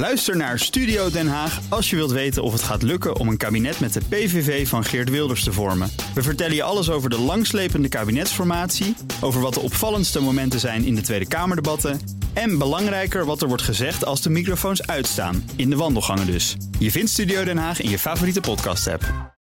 [0.00, 3.36] Luister naar Studio Den Haag als je wilt weten of het gaat lukken om een
[3.36, 5.90] kabinet met de PVV van Geert Wilders te vormen.
[6.14, 10.94] We vertellen je alles over de langslepende kabinetsformatie, over wat de opvallendste momenten zijn in
[10.94, 12.00] de Tweede Kamerdebatten
[12.32, 16.56] en belangrijker wat er wordt gezegd als de microfoons uitstaan, in de wandelgangen dus.
[16.78, 19.34] Je vindt Studio Den Haag in je favoriete podcast-app.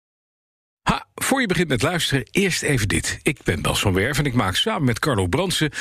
[0.82, 3.20] Ha, voor je begint met luisteren, eerst even dit.
[3.24, 5.72] Ik ben Bas van Werf en ik maak samen met Carlo Brandsen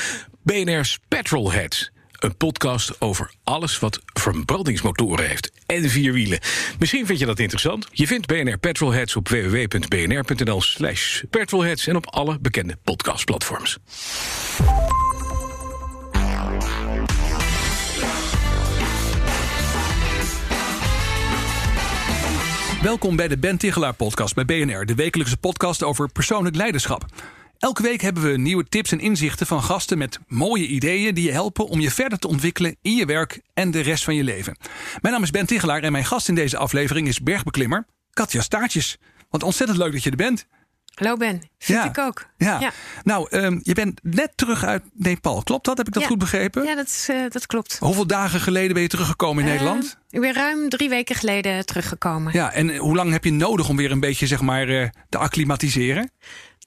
[0.43, 1.91] BNR's Petrolheads.
[2.19, 6.39] Een podcast over alles wat verbrandingsmotoren heeft en vier wielen.
[6.79, 7.87] Misschien vind je dat interessant.
[7.91, 11.87] Je vindt BNR Petrolheads op www.bnr.nl slash petrolheads...
[11.87, 13.77] en op alle bekende podcastplatforms.
[22.81, 27.05] Welkom bij de Ben Tichelaar podcast bij BNR, de wekelijkse podcast over persoonlijk leiderschap.
[27.57, 31.31] Elke week hebben we nieuwe tips en inzichten van gasten met mooie ideeën die je
[31.31, 34.57] helpen om je verder te ontwikkelen in je werk en de rest van je leven.
[35.01, 38.97] Mijn naam is Ben Tichelaar en mijn gast in deze aflevering is bergbeklimmer Katja Staartjes.
[39.29, 40.45] Want ontzettend leuk dat je er bent.
[40.93, 42.25] Hallo Ben, vind ik ook.
[42.37, 42.71] Ja.
[43.03, 45.43] Nou, um, je bent net terug uit Nepal.
[45.43, 45.77] Klopt dat?
[45.77, 46.07] Heb ik dat ja.
[46.07, 46.63] goed begrepen?
[46.63, 47.77] Ja, dat, is, uh, dat klopt.
[47.79, 49.97] Hoeveel dagen geleden ben je teruggekomen in uh, Nederland?
[50.09, 52.33] Ik ben ruim drie weken geleden teruggekomen.
[52.33, 55.17] Ja, en hoe lang heb je nodig om weer een beetje zeg maar, uh, te
[55.17, 56.11] acclimatiseren?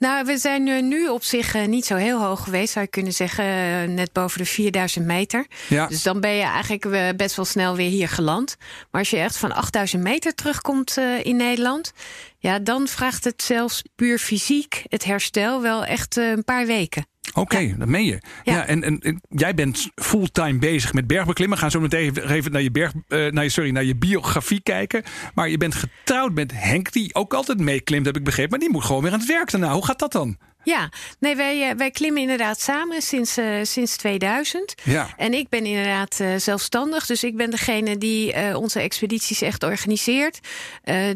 [0.01, 3.13] Nou, we zijn nu op zich uh, niet zo heel hoog geweest, zou je kunnen
[3.13, 3.45] zeggen.
[3.45, 5.47] Uh, net boven de 4000 meter.
[5.69, 5.87] Ja.
[5.87, 8.57] Dus dan ben je eigenlijk best wel snel weer hier geland.
[8.91, 11.93] Maar als je echt van 8000 meter terugkomt in Nederland.
[12.39, 17.07] Ja, dan vraagt het zelfs puur fysiek, het herstel, wel echt een paar weken.
[17.31, 17.75] Oké, okay, ja.
[17.77, 18.19] dat meen je.
[18.43, 18.55] Ja.
[18.55, 21.57] ja en, en, en, jij bent fulltime bezig met bergbeklimmen.
[21.57, 24.61] We gaan zo meteen even naar je, berg, uh, naar je, sorry, naar je biografie
[24.61, 25.03] kijken.
[25.35, 28.51] Maar je bent getrouwd met Henk, die ook altijd meeklimt, heb ik begrepen.
[28.51, 29.73] Maar die moet gewoon weer aan het werk daarna.
[29.73, 30.37] Hoe gaat dat dan?
[30.63, 34.75] Ja, nee, wij, wij klimmen inderdaad samen sinds, uh, sinds 2000.
[34.85, 35.09] Ja.
[35.17, 37.07] En ik ben inderdaad uh, zelfstandig.
[37.07, 40.39] Dus ik ben degene die uh, onze expedities echt organiseert.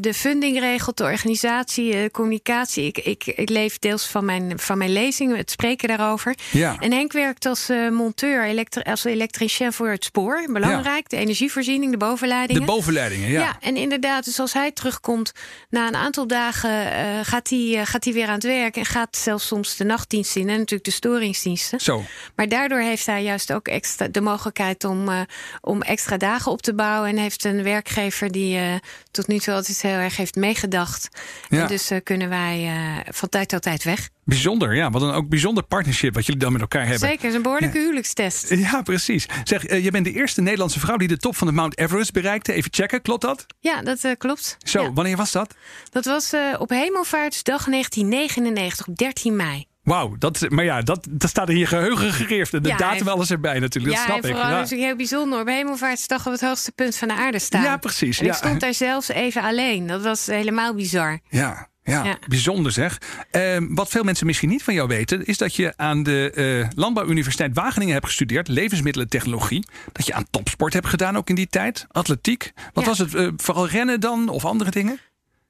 [0.01, 2.87] de funding regelt, de organisatie, communicatie.
[2.87, 6.35] Ik, ik, ik leef deels van mijn, van mijn lezingen, het spreken daarover.
[6.51, 6.77] Ja.
[6.81, 10.45] En Henk werkt als monteur, elektri als elektricien voor het spoor.
[10.53, 11.17] Belangrijk, ja.
[11.17, 12.61] de energievoorziening, de bovenleidingen.
[12.61, 13.41] De bovenleidingen, ja.
[13.41, 15.33] Ja, en inderdaad, dus als hij terugkomt
[15.71, 17.25] na een aantal dagen...
[17.25, 20.49] gaat hij gaat hij weer aan het werk en gaat zelfs soms de nachtdiensten in
[20.49, 21.81] en natuurlijk de storingsdiensten.
[21.81, 22.03] Zo.
[22.35, 25.21] Maar daardoor heeft hij juist ook extra de mogelijkheid om, uh,
[25.61, 27.09] om extra dagen op te bouwen.
[27.11, 28.75] En heeft een werkgever die uh,
[29.11, 31.09] tot nu toe altijd heel erg heeft meegedacht.
[31.49, 31.63] Ja.
[31.63, 32.73] En dus uh, kunnen wij
[33.11, 34.09] van tijd tot tijd weg.
[34.25, 34.91] Bijzonder, ja.
[34.91, 37.09] Wat een ook bijzonder partnership wat jullie dan met elkaar hebben.
[37.09, 38.53] Zeker, is een behoorlijke huwelijkstest.
[38.65, 39.27] Ja, precies.
[39.45, 42.13] Zeg, uh, je bent de eerste Nederlandse vrouw die de top van de Mount Everest
[42.13, 42.53] bereikte.
[42.53, 43.47] Even checken, klopt dat?
[43.61, 44.57] Ja, dat uh, klopt.
[44.59, 44.93] Zo, ja.
[44.93, 45.55] wanneer was dat?
[45.91, 49.67] Dat was uh, op Hemelvaartsdag 1999, op 13 mei.
[49.83, 52.51] Wauw, dat, maar ja, dat, dat staat in je geheugen gegrift.
[52.51, 54.31] De ja, datum alles erbij natuurlijk, dat ja, snap ik.
[54.31, 55.41] vooral Ja, natuurlijk heel bijzonder.
[55.41, 57.63] Op Hemelvaartsdag op het hoogste punt van de aarde staan.
[57.63, 58.19] Ja, precies.
[58.19, 58.31] En ja.
[58.31, 59.87] ik stond daar zelfs even alleen.
[59.87, 61.21] Dat was helemaal bizar.
[61.29, 63.01] Ja, ja, ja, bijzonder zeg.
[63.33, 66.69] Uh, wat veel mensen misschien niet van jou weten, is dat je aan de uh,
[66.75, 69.67] Landbouwuniversiteit Wageningen hebt gestudeerd, levensmiddelentechnologie.
[69.93, 72.53] Dat je aan topsport hebt gedaan ook in die tijd, atletiek.
[72.73, 72.91] Wat Ja.
[72.91, 73.15] was het?
[73.15, 74.99] Uh, vooral rennen dan of andere dingen?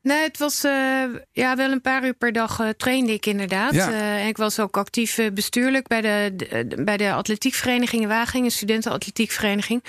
[0.05, 3.75] Nee, het was eh, ja, wel een paar uur per dag eh, trainde ik inderdaad.
[3.75, 3.91] Ja.
[3.93, 8.51] Eh, en ik was ook actief bestuurlijk bij de, de- bij de atletiekvereniging in Wageningen,
[8.51, 9.85] studentenatletiekvereniging.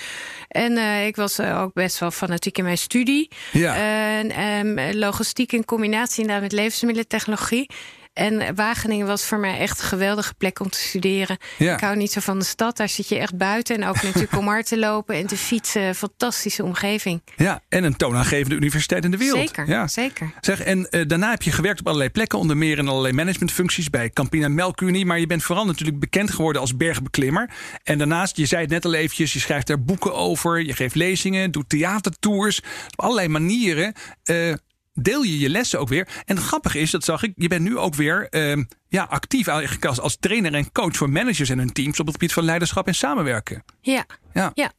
[0.48, 3.30] En ik was ook best wel fanatiek in mijn studie.
[3.52, 3.76] Ja.
[3.76, 7.70] En ehm, logistiek in combinatie inderdaad met levensmiddelentechnologie.
[8.16, 11.36] En Wageningen was voor mij echt een geweldige plek om te studeren.
[11.58, 11.74] Ja.
[11.74, 13.76] Ik hou niet zo van de stad, daar zit je echt buiten.
[13.76, 15.94] En ook natuurlijk om hard te lopen en te fietsen.
[15.94, 17.22] Fantastische omgeving.
[17.36, 19.38] Ja, en een toonaangevende universiteit in de wereld.
[19.46, 19.88] Zeker, Ja.
[19.88, 20.32] zeker.
[20.40, 23.90] Zeg, en eh, daarna heb je gewerkt op allerlei plekken, onder meer in allerlei managementfuncties
[23.90, 25.06] bij Campina Melkunie.
[25.06, 27.50] Maar je bent vooral natuurlijk bekend geworden als bergbeklimmer.
[27.82, 30.94] En daarnaast, je zei het net al eventjes, je schrijft daar boeken over, je geeft
[30.94, 32.58] lezingen, doet theatertours.
[32.86, 33.92] Op allerlei manieren
[34.24, 34.52] eh,
[34.96, 36.08] deel je je lessen ook weer.
[36.24, 39.84] En grappig is, dat zag ik, je bent nu ook weer eh, ja, actief eigenlijk
[39.84, 42.86] als, als trainer en coach voor managers en hun teams op het gebied van leiderschap
[42.86, 43.64] en samenwerken.
[43.80, 44.06] Ja.
[44.36, 44.50] Ja.
[44.54, 44.72] Ja,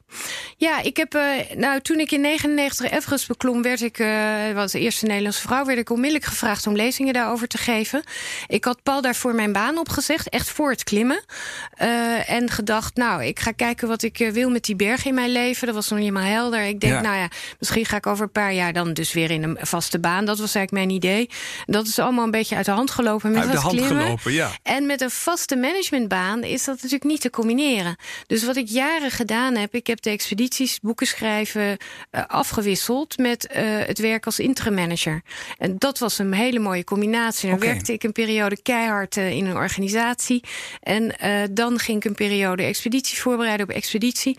[0.58, 4.72] ja ik heb, eh, nou, toen ik in 99 Everest beklom, werd ik, eh, was
[4.72, 8.04] de eerste Nederlandse vrouw, werd ik onmiddellijk gevraagd om lezingen daarover te geven.
[8.48, 11.24] Ik had Paul daarvoor mijn baan opgezegd, echt voor het klimmen.
[11.72, 15.32] Eh, en gedacht, nou, ik ga kijken wat ik wil met die berg in mijn
[15.32, 15.66] leven.
[15.66, 16.62] Dat was nog niet helemaal helder.
[16.62, 17.02] Ik denk, Ja.
[17.02, 20.00] nou ja, misschien ga ik over een paar jaar dan dus weer in een vaste
[20.00, 20.26] baan.
[20.26, 21.30] Dat was eigenlijk mijn idee.
[21.66, 23.97] Dat is allemaal een beetje uit de hand gelopen met Uit de hand klimmen.
[24.24, 24.52] Ja.
[24.64, 27.96] En met een vaste managementbaan is dat natuurlijk niet te combineren.
[28.28, 31.78] Dus wat ik jaren gedaan heb, ik heb de expeditie expedities, boeken schrijven
[32.12, 35.22] uh, afgewisseld met uh, het werk als interim manager.
[35.58, 37.50] En dat was een hele mooie combinatie.
[37.50, 37.70] Dan okay.
[37.70, 40.44] werkte ik een periode keihard uh, in een organisatie.
[40.82, 41.16] En
[41.52, 44.38] dan ging ik een periode expedities voorbereiden op expeditie.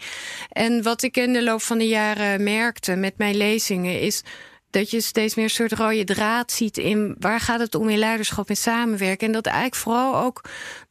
[0.48, 4.22] En wat ik in de loop van de jaren merkte met mijn lezingen is
[4.70, 7.98] dat je steeds meer een soort rode draad ziet in waar gaat het om in
[7.98, 9.26] leiderschap en samenwerken.
[9.26, 10.44] En dat eigenlijk vooral ook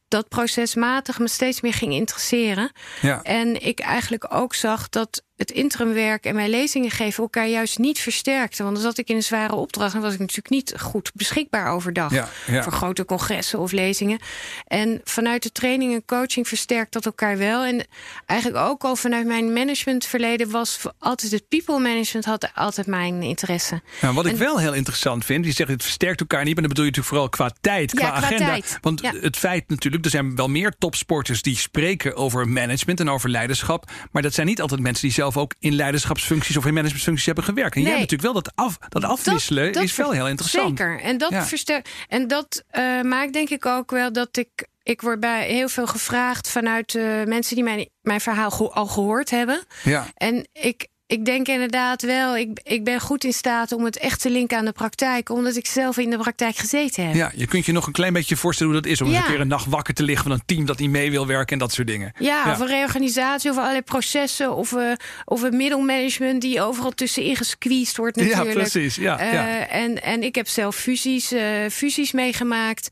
[0.08, 2.72] dat procesmatig me steeds meer ging interesseren.
[3.00, 3.22] Ja.
[3.22, 7.98] En ik eigenlijk ook zag dat het interimwerk en mijn lezingen geven elkaar juist niet
[7.98, 8.64] versterkten.
[8.64, 11.72] Want dan zat ik in een zware opdracht en was ik natuurlijk niet goed beschikbaar
[11.72, 14.18] overdag ja, voor grote congressen of lezingen.
[14.66, 17.64] En vanuit de training en coaching versterkt dat elkaar wel.
[17.64, 17.86] En
[18.26, 23.82] eigenlijk ook al vanuit mijn managementverleden was altijd het people management had altijd mijn interesse.
[24.00, 26.72] Ja, wat ik wel heel interessant vind, je zegt het versterkt elkaar niet, maar dan
[26.72, 28.46] bedoel je natuurlijk vooral qua tijd, qua, qua agenda.
[28.46, 28.78] Tijd.
[28.80, 33.30] Want het feit natuurlijk, er zijn wel meer topsporters die spreken over management en over
[33.30, 37.26] leiderschap, maar dat zijn niet altijd mensen die zelf ook in leiderschapsfuncties of in managementfuncties
[37.26, 37.74] hebben gewerkt.
[37.74, 37.90] En nee.
[37.90, 40.78] jij hebt natuurlijk wel dat, af, dat afwisselen is wel heel interessant.
[40.78, 41.00] Zeker.
[41.00, 41.30] En dat,
[41.64, 41.82] ja.
[42.08, 44.66] en dat uh, maakt denk ik ook wel dat ik.
[44.82, 49.30] Ik word bij heel veel gevraagd vanuit uh, mensen die mijn, mijn verhaal al gehoord
[49.30, 49.64] hebben.
[49.84, 50.06] Ja.
[50.14, 54.20] En ik, ik denk inderdaad wel, ik, ik ben goed in staat om het echt
[54.20, 57.14] te linken aan de praktijk, omdat ik zelf in de praktijk gezeten heb.
[57.14, 59.40] Ja, je kunt je nog een klein beetje voorstellen hoe dat is om een keer
[59.40, 61.72] een nacht wakker te liggen van een team dat niet mee wil werken en dat
[61.72, 62.12] soort dingen.
[62.18, 62.52] Ja, ja.
[62.52, 64.92] of een reorganisatie of allerlei processen of, uh,
[65.24, 68.46] of een middelmanagement die overal tussenin gesqueezed wordt natuurlijk.
[68.46, 68.96] Ja, precies.
[68.96, 69.68] Ja, uh, ja.
[69.68, 72.88] En, en ik heb zelf fusies, uh, fusies meegemaakt,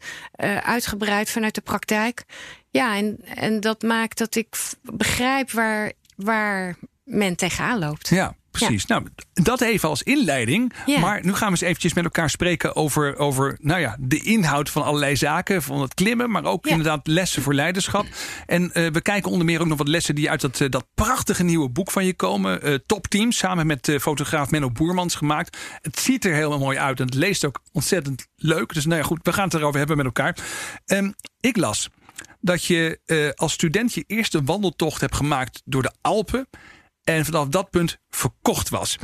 [0.63, 2.25] uitgebreid vanuit de praktijk.
[2.71, 8.09] Ja, en, en dat maakt dat ik begrijp waar, waar men tegenaan loopt.
[8.09, 8.87] Ja, precies.
[8.87, 10.73] Nou, dat even als inleiding.
[11.01, 14.71] Maar nu gaan we eens eventjes met elkaar spreken over, over nou ja, de inhoud
[14.71, 15.63] van allerlei zaken.
[15.63, 18.07] Van het klimmen, maar ook inderdaad lessen voor leiderschap.
[18.47, 20.87] En uh, we kijken onder meer ook nog wat lessen die uit dat, uh, dat
[20.95, 22.69] prachtige nieuwe boek van je komen.
[22.69, 25.57] Uh, Top Team, samen met fotograaf Menno Boermans gemaakt.
[25.83, 28.75] Het ziet er helemaal mooi uit en het leest ook ontzettend leuk.
[28.75, 30.37] Dus nou ja, goed, we gaan het erover hebben met elkaar.
[30.87, 31.89] Um, ik las
[32.41, 33.01] dat je
[33.37, 36.49] als student je eerste wandeltocht hebt gemaakt door de Alpen.
[37.07, 38.99] En vanaf dat punt verkocht was.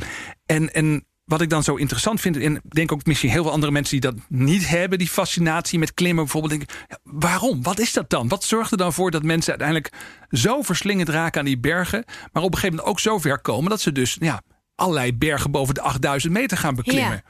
[0.45, 3.71] En, en wat ik dan zo interessant vind, en denk ook misschien heel veel andere
[3.71, 7.63] mensen die dat niet hebben, die fascinatie met klimmen bijvoorbeeld, ja, waarom?
[7.63, 8.27] Wat is dat dan?
[8.27, 9.93] Wat zorgt er dan voor dat mensen uiteindelijk
[10.29, 13.69] zo verslingend raken aan die bergen, maar op een gegeven moment ook zo ver komen
[13.69, 14.41] dat ze dus ja,
[14.75, 17.23] allerlei bergen boven de 8000 meter gaan beklimmen?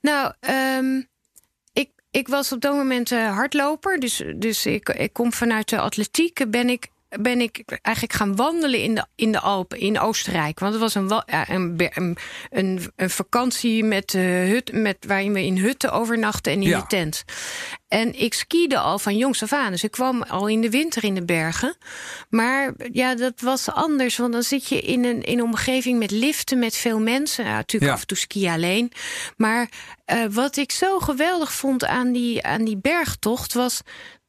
[0.00, 0.32] Nou,
[0.78, 1.08] um,
[1.72, 5.78] ik, ik was op dat moment uh, hardloper, dus, dus ik, ik kom vanuit de
[5.78, 6.88] atletiek, ben ik
[7.20, 10.58] ben ik eigenlijk gaan wandelen in de, in de Alpen, in Oostenrijk.
[10.58, 12.16] Want het was een, een,
[12.50, 16.86] een, een vakantie met, uh, hut, met, waarin we in hutten overnachten en in de
[16.86, 17.24] tent.
[17.88, 19.70] En ik skiede al van jongs af aan.
[19.70, 21.76] Dus ik kwam al in de winter in de bergen.
[22.28, 24.16] Maar ja, dat was anders.
[24.16, 27.44] Want dan zit je in een, in een omgeving met liften, met veel mensen.
[27.44, 28.92] Ja, natuurlijk af en toe skiën alleen.
[29.36, 29.68] Maar
[30.12, 33.82] uh, wat ik zo geweldig vond aan die, aan die bergtocht was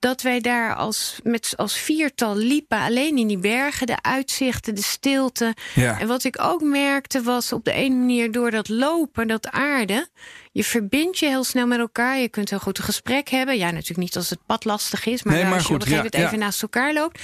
[0.04, 4.82] dat wij daar als, met, als viertal liepen, alleen in die bergen, de uitzichten, de
[4.82, 5.56] stilte.
[5.76, 6.00] Ja.
[6.00, 10.08] En wat ik ook merkte was op de ene manier door dat lopen, dat aarde,
[10.52, 12.20] je verbindt je heel snel met elkaar.
[12.20, 13.58] Je kunt heel goed een gesprek hebben.
[13.58, 16.14] Ja, natuurlijk niet als het pad lastig is, maar, als je op een gegeven moment
[16.14, 17.22] even naast elkaar loopt.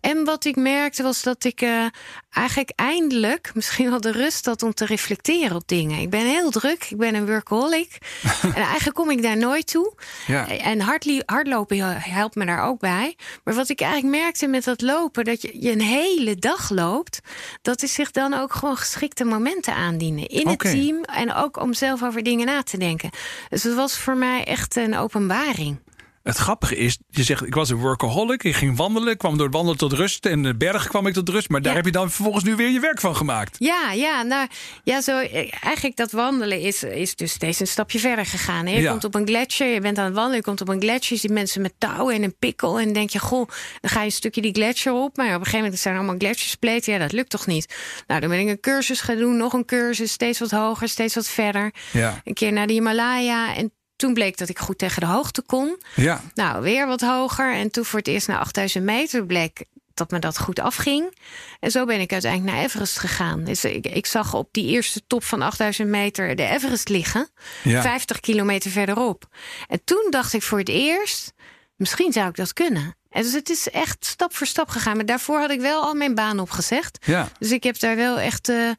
[0.00, 1.86] En wat ik merkte was dat ik uh,
[2.30, 6.00] eigenlijk eindelijk misschien wel de rust had om te reflecteren op dingen.
[6.00, 7.98] Ik ben heel druk, ik ben een workaholic.
[8.42, 9.94] en eigenlijk kom ik daar nooit toe.
[10.26, 10.48] Ja.
[10.48, 10.80] En
[11.26, 13.16] hardlopen helpt me daar ook bij.
[13.44, 17.20] Maar wat ik eigenlijk merkte met dat lopen, dat je, je een hele dag loopt,
[17.62, 20.26] dat is zich dan ook gewoon geschikte momenten aandienen.
[20.26, 23.10] In het team en ook om zelf over dingen na te denken.
[23.48, 25.78] Dus het was voor mij echt een openbaring.
[26.26, 28.42] Het grappige is, je zegt, ik was een workaholic.
[28.44, 30.26] Ik ging wandelen, kwam door wandelen tot rust.
[30.26, 31.48] En de berg kwam ik tot rust.
[31.48, 33.56] Maar daar heb je dan vervolgens nu weer je werk van gemaakt.
[33.58, 34.48] Ja, ja, nou,
[34.84, 35.18] ja zo,
[35.60, 38.66] eigenlijk dat wandelen is, is dus steeds een stapje verder gegaan.
[38.66, 40.36] Je komt op een gletsjer, je bent aan het wandelen.
[40.36, 42.80] Je komt op een gletsjer, je ziet mensen met touwen en een pikkel.
[42.80, 43.48] En denk je, goh,
[43.80, 45.16] dan ga je een stukje die gletsjer op.
[45.16, 46.92] Maar op een gegeven moment zijn er allemaal gletsjerspleten.
[46.92, 47.74] Ja, dat lukt toch niet?
[48.06, 49.36] Nou, dan ben ik een cursus gaan doen.
[49.36, 51.72] Nog een cursus, steeds wat hoger, steeds wat verder.
[51.92, 52.20] Ja.
[52.24, 53.54] Een keer naar de Himalaya.
[53.54, 55.82] En toen bleek dat ik goed tegen de hoogte kon.
[55.94, 56.22] Ja.
[56.34, 57.54] Nou, weer wat hoger.
[57.54, 61.18] En toen voor het eerst naar 8000 meter bleek dat me dat goed afging.
[61.60, 63.44] En zo ben ik uiteindelijk naar Everest gegaan.
[63.44, 67.28] Dus ik, ik zag op die eerste top van 8000 meter de Everest liggen.
[67.62, 67.82] Ja.
[67.82, 69.28] 50 kilometer verderop.
[69.68, 71.32] En toen dacht ik voor het eerst,
[71.76, 72.96] misschien zou ik dat kunnen.
[73.10, 74.96] En dus het is echt stap voor stap gegaan.
[74.96, 76.98] Maar daarvoor had ik wel al mijn baan opgezegd.
[77.04, 77.28] Ja.
[77.38, 78.48] Dus ik heb daar wel echt...
[78.48, 78.70] Uh,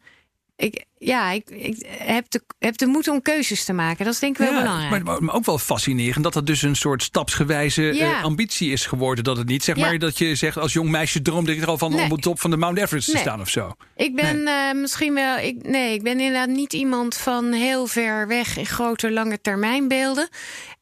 [0.58, 4.06] ik, ja, ik, ik heb, de, heb de moed om keuzes te maken.
[4.06, 5.04] Dat is denk ik wel Ja, belangrijk.
[5.04, 8.18] Maar, maar ook wel fascinerend dat dat dus een soort stapsgewijze Ja.
[8.18, 9.24] eh, ambitie is geworden.
[9.24, 9.86] Dat het niet zeg Ja.
[9.86, 12.06] maar dat je zegt als jong meisje droomde ik er al van Nee.
[12.06, 13.72] om op de top van de Mount Everest te staan of zo.
[13.96, 15.38] Ik ben eh, misschien wel.
[15.38, 20.30] Ik, nee, ik ben inderdaad niet iemand van heel ver weg in grote, lange termijnbeelden.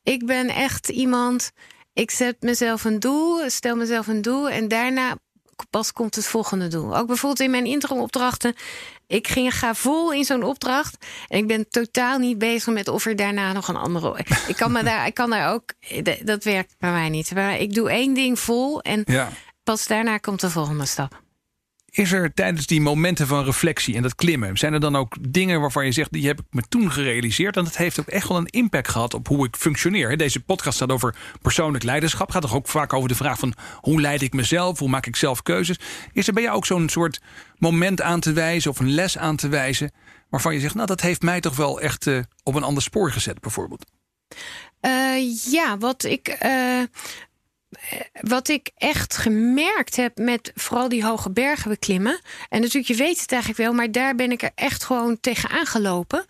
[0.03, 1.51] Ik ben echt iemand.
[1.93, 5.17] Ik zet mezelf een doel, stel mezelf een doel en daarna
[5.69, 6.97] pas komt het volgende doel.
[6.97, 8.55] Ook bijvoorbeeld in mijn interimopdrachten.
[9.07, 11.05] Ik ging, ga vol in zo'n opdracht.
[11.27, 14.17] En ik ben totaal niet bezig met of er daarna nog een andere.
[14.47, 15.73] Ik kan, me daar, ik kan daar ook.
[16.23, 17.33] Dat werkt bij mij niet.
[17.33, 19.29] Maar ik doe één ding vol en Ja.
[19.63, 21.23] pas daarna komt de volgende stap.
[21.95, 25.61] Is er tijdens die momenten van reflectie en dat klimmen, zijn er dan ook dingen
[25.61, 28.37] waarvan je zegt, die heb ik me toen gerealiseerd en dat heeft ook echt wel
[28.37, 30.17] een impact gehad op hoe ik functioneer?
[30.17, 34.01] Deze podcast gaat over persoonlijk leiderschap, gaat toch ook vaak over de vraag van hoe
[34.01, 35.79] leid ik mezelf, hoe maak ik zelf keuzes?
[36.13, 37.21] Is er bij jou ook zo'n soort
[37.57, 39.91] moment aan te wijzen of een les aan te wijzen
[40.29, 43.11] waarvan je zegt, nou dat heeft mij toch wel echt eh, op een ander spoor
[43.11, 43.85] gezet bijvoorbeeld?
[44.79, 46.81] Eh, ja, wat ik, eh,
[48.21, 52.19] wat ik echt gemerkt heb met vooral die hoge bergen beklimmen.
[52.49, 55.65] En natuurlijk, je weet het eigenlijk wel, maar daar ben ik er echt gewoon tegenaan
[55.65, 56.25] gelopen.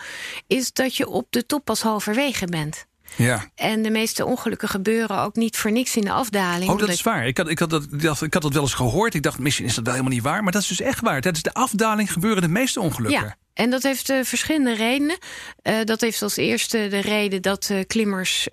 [0.48, 2.86] Is dat je op de top pas halverwege bent.
[3.16, 3.50] Ja.
[3.56, 6.72] En de meeste ongelukken gebeuren ook niet voor niks in de afdaling.
[6.72, 7.28] Oh, dat is waar.
[7.28, 7.84] Ik had, ik, had dat,
[8.22, 9.14] ik had dat wel eens gehoord.
[9.14, 10.44] Ik dacht, misschien is dat wel helemaal niet waar.
[10.44, 11.22] Maar dat is dus echt waar.
[11.22, 13.22] Tijdens de afdaling gebeuren de meeste ongelukken.
[13.22, 15.18] Ja, en dat heeft eh, verschillende redenen.
[15.62, 18.48] Eh, dat heeft als eerste de reden dat eh, klimmers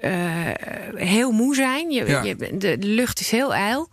[0.94, 1.90] heel moe zijn.
[1.90, 2.22] Je, Ja.
[2.22, 3.88] je, de, de lucht is heel ijl.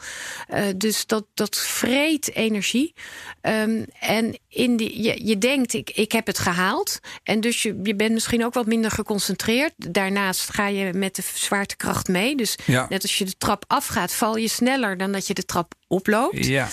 [0.76, 2.94] Dus dat, dat vreet energie.
[3.42, 7.00] Ehm, en in die, je, je denkt, ik, ik heb het gehaald.
[7.24, 9.74] En dus je, je bent misschien ook wat minder geconcentreerd.
[9.78, 12.36] Daarnaast ga je met de zwaartekracht mee.
[12.36, 12.86] Dus Ja.
[12.90, 16.46] net als je de trap afgaat, val je sneller dan dat je de trap oploopt.
[16.46, 16.68] Ja.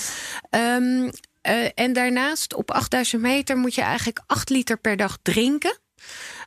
[0.50, 1.08] Ehm,
[1.46, 5.78] eh, en daarnaast op 8000 meter moet je eigenlijk 8 liter per dag drinken.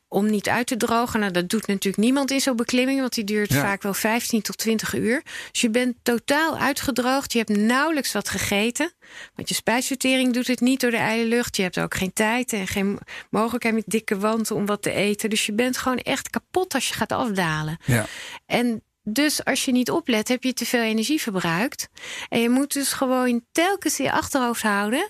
[0.08, 1.20] Om niet uit te drogen.
[1.20, 3.62] Nou, dat doet natuurlijk niemand in zo'n beklimming, want die duurt Ja.
[3.62, 5.22] vaak wel 15 tot 20 uur.
[5.52, 7.32] Dus je bent totaal uitgedroogd.
[7.34, 8.94] Je hebt nauwelijks wat gegeten.
[9.36, 11.56] Want je spijsvertering doet het niet door de ijle lucht.
[11.56, 15.30] Je hebt ook geen tijd en geen mogelijkheid met dikke wanten om wat te eten.
[15.30, 17.78] Dus je bent gewoon echt kapot als je gaat afdalen.
[17.86, 18.06] Ja.
[18.46, 21.90] En dus als je niet oplet, heb je te veel energie verbruikt.
[22.30, 25.10] En je moet dus gewoon telkens in je achterhoofd houden.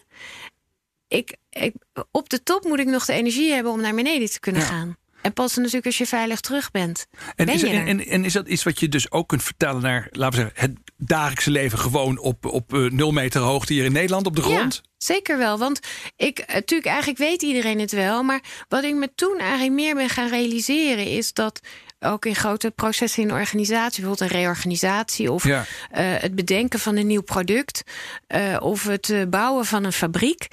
[1.07, 1.73] Ik, ik,
[2.11, 4.67] op de top moet ik nog de energie hebben om naar beneden te kunnen Ja.
[4.67, 4.97] gaan.
[5.21, 7.07] En pas natuurlijk als je veilig terug bent.
[7.35, 7.87] En ben is, je en, er.
[7.87, 10.69] en, en is dat iets wat je dus ook kunt vertellen naar, laten we zeggen,
[10.71, 14.41] het dagelijkse leven gewoon op, op eh, nul meter hoogte hier in Nederland op de
[14.41, 14.81] grond?
[14.83, 15.57] Ja, zeker wel.
[15.57, 15.79] Want
[16.15, 18.23] ik, natuurlijk, eigenlijk weet iedereen het wel.
[18.23, 21.59] Maar wat ik me toen eigenlijk meer ben gaan realiseren, is dat
[21.99, 25.65] ook in grote processen in organisatie, bijvoorbeeld een reorganisatie of Ja.
[25.91, 27.83] eh, het bedenken van een nieuw product
[28.27, 30.47] eh, of het eh, bouwen van een fabriek.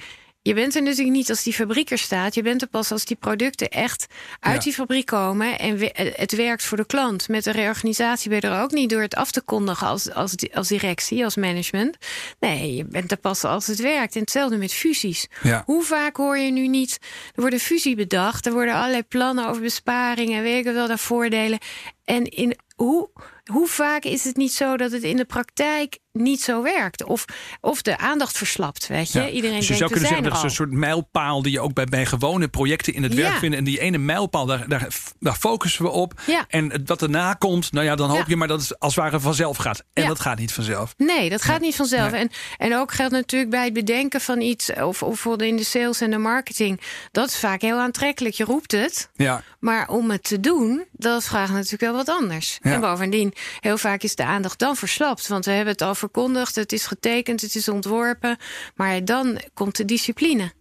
[0.47, 2.35] Je bent er natuurlijk niet als die fabriek er staat.
[2.35, 4.05] Je bent er pas als die producten echt
[4.39, 4.59] uit Ja.
[4.61, 7.27] die fabriek komen en we- eh, het werkt voor de klant.
[7.27, 10.35] Met de reorganisatie ben je er ook niet door het af te kondigen als, als,
[10.53, 11.97] als directie, als management.
[12.39, 14.13] Nee, je bent er pas als het werkt.
[14.15, 15.27] En hetzelfde met fusies.
[15.43, 15.63] Ja.
[15.65, 16.97] Hoe vaak hoor je nu niet...
[17.35, 18.45] Er wordt een fusie bedacht.
[18.45, 20.43] Er worden allerlei plannen over besparingen.
[20.43, 21.59] Weet ik wel, daar voordelen.
[22.05, 23.09] En in hoe,
[23.47, 27.03] hoe vaak is het niet zo dat het in de praktijk niet zo werkt?
[27.03, 27.25] Of,
[27.61, 29.19] of de aandacht verslapt, weet je?
[29.19, 29.27] Ja.
[29.29, 31.73] Iedereen dus je denkt, zou kunnen zeggen, dat is een soort mijlpaal die je ook
[31.73, 33.21] bij, bij gewone projecten in het Ja.
[33.21, 33.55] werk vindt.
[33.55, 34.87] En die ene mijlpaal, daar, daar,
[35.19, 36.21] daar focussen we op.
[36.25, 36.45] Ja.
[36.47, 39.19] En wat erna komt, nou ja, dan hoop je maar dat het als het ware
[39.19, 39.83] vanzelf gaat.
[39.93, 40.93] En dat gaat niet vanzelf.
[40.97, 42.11] Nee, dat gaat niet vanzelf.
[42.11, 46.01] En, en ook geldt natuurlijk bij het bedenken van iets, of, of in de sales
[46.01, 46.81] en de marketing.
[47.11, 48.35] Dat is vaak heel aantrekkelijk.
[48.35, 49.09] Je roept het.
[49.15, 49.43] Ja.
[49.59, 52.57] Maar om het te doen, dat vraagt natuurlijk wel wat anders.
[52.61, 55.27] En bovendien, heel vaak is de aandacht dan verslapt.
[55.27, 58.37] Want we hebben het al verkondigd, het is getekend, het is ontworpen.
[58.75, 60.51] Maar dan komt de discipline.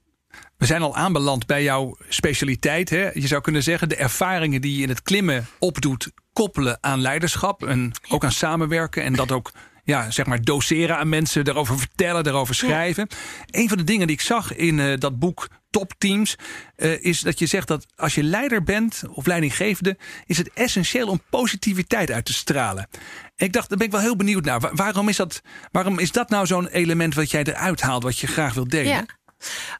[0.56, 2.90] We zijn al aanbeland bij jouw specialiteit.
[2.90, 3.10] Hè?
[3.12, 7.64] Je zou kunnen zeggen, de ervaringen die je in het klimmen opdoet, koppelen aan leiderschap
[7.66, 9.02] en ook aan samenwerken.
[9.02, 9.52] En dat ook
[9.86, 13.08] ja, zeg maar doseren aan mensen, daarover vertellen, daarover schrijven.
[13.50, 16.36] Een van de dingen die ik zag in eh, dat boek Top Teams,
[16.76, 21.08] eh, is dat je zegt dat als je leider bent of leidinggevende, is het essentieel
[21.08, 22.88] om positiviteit uit te stralen.
[23.36, 24.60] En ik dacht, daar ben ik wel heel benieuwd naar.
[24.60, 28.18] Wa- Waarom is dat, waarom is dat nou zo'n element wat jij eruit haalt, wat
[28.18, 28.92] je graag wilt delen?
[28.92, 29.04] Ja.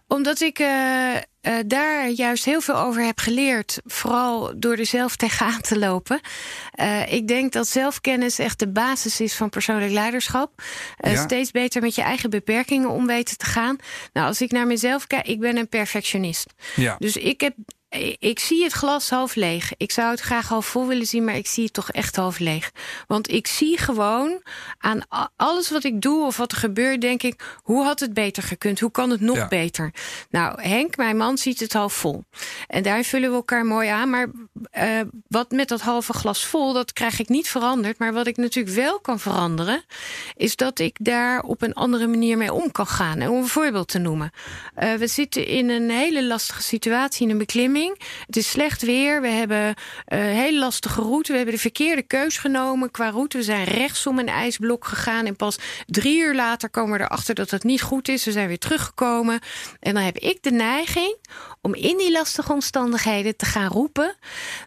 [0.07, 1.23] Omdat ik eh, eh,
[1.67, 3.81] daar juist heel veel over heb geleerd.
[3.85, 6.21] Vooral door er zelf tegenaan te lopen.
[6.71, 10.63] Eh, ik denk dat zelfkennis echt de basis is van persoonlijk leiderschap.
[10.97, 11.23] Ja.
[11.23, 13.77] Steeds beter met je eigen beperkingen om weten te gaan.
[14.13, 16.55] Nou, als ik naar mezelf kijk, ik ben een perfectionist.
[16.75, 16.97] Ja.
[16.99, 17.55] Dus ik heb
[18.19, 19.73] ik zie het glas half leeg.
[19.77, 22.39] Ik zou het graag half vol willen zien, maar ik zie het toch echt half
[22.39, 22.73] leeg.
[23.07, 24.43] Want ik zie gewoon
[24.79, 25.01] aan
[25.37, 28.81] alles wat ik doe of wat er gebeurt, denk ik, hoe had het beter gekund?
[28.81, 29.95] Hoe kan het nog beter?
[30.31, 32.25] Nou, Henk, mijn man, ziet het half vol.
[32.67, 34.11] En daar vullen we elkaar mooi aan.
[34.11, 34.29] Maar
[34.79, 37.99] uh, wat met dat halve glas vol, dat krijg ik niet veranderd.
[37.99, 39.85] Maar wat ik natuurlijk wel kan veranderen,
[40.37, 43.21] is dat ik daar op een andere manier mee om kan gaan.
[43.21, 44.31] En om een voorbeeld te noemen.
[44.79, 47.86] Uh, we zitten in een hele lastige situatie in een beklimming.
[48.27, 49.21] Het is slecht weer.
[49.21, 49.75] We hebben
[50.05, 51.31] een hele lastige route.
[51.31, 53.37] We hebben de verkeerde keus genomen qua route.
[53.37, 55.27] We zijn rechtsom een ijsblok gegaan.
[55.27, 58.25] En pas drie uur later komen we erachter dat het niet goed is.
[58.25, 59.41] We zijn weer teruggekomen.
[59.81, 61.17] En dan heb ik de neiging
[61.61, 64.17] om in die lastige omstandigheden te gaan roepen.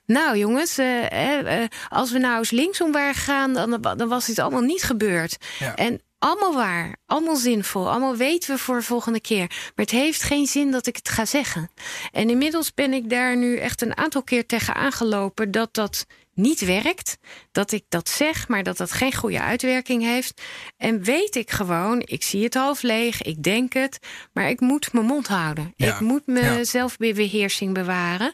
[0.06, 4.40] Nou jongens, uh, uh, als we nou eens linksom waren gegaan, dan, dan was dit
[4.40, 5.38] allemaal niet gebeurd.
[5.60, 5.76] Ja.
[5.76, 9.48] En allemaal waar, allemaal zinvol, allemaal weten we voor de volgende keer.
[9.48, 11.70] Maar het heeft geen zin dat ik het ga zeggen.
[12.12, 16.66] En inmiddels ben ik daar nu echt een aantal keer tegen aangelopen dat dat niet
[16.66, 17.18] werkt.
[17.52, 20.42] Dat ik dat zeg, maar dat dat geen goede uitwerking heeft.
[20.78, 24.00] En weet ik gewoon, ik zie het half leeg, ik denk het,
[24.34, 25.74] maar ik moet mijn mond houden.
[25.76, 28.34] Ik moet mijn zelfbeheersing bewaren.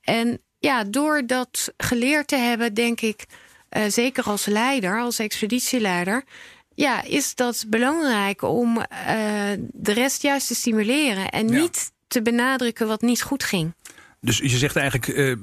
[0.00, 3.24] En ja, door dat geleerd te hebben, denk ik,
[3.70, 6.24] uh, zeker als leider, als expeditieleider
[6.78, 8.84] ja, is dat belangrijk om uh,
[9.72, 13.74] de rest juist te stimuleren en niet te benadrukken wat niet goed ging.
[14.20, 15.06] Dus je zegt eigenlijk.
[15.06, 15.36] Uh,